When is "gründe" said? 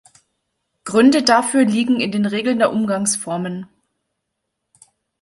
0.83-1.21